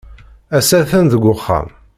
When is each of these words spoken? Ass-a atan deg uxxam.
Ass-a 0.57 0.77
atan 0.81 1.05
deg 1.13 1.23
uxxam. 1.33 1.67